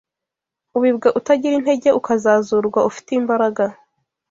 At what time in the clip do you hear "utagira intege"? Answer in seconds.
1.19-1.89